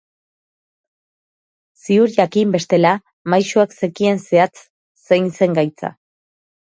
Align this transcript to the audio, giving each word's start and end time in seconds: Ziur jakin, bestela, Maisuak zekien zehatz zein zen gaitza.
Ziur 1.83 2.09
jakin, 2.15 2.51
bestela, 2.55 2.93
Maisuak 3.35 3.77
zekien 3.81 4.23
zehatz 4.25 4.67
zein 5.11 5.31
zen 5.39 5.59
gaitza. 5.61 5.93